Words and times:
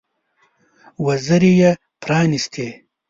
وزرې 1.05 1.51
یې 1.61 1.71
پرانيستې. 2.01 2.67